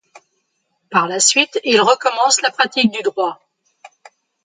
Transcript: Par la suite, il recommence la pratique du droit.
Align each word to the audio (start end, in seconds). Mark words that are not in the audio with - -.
Par 0.89 1.07
la 1.07 1.19
suite, 1.19 1.59
il 1.63 1.79
recommence 1.79 2.41
la 2.41 2.49
pratique 2.49 2.91
du 2.91 3.03
droit. 3.03 3.39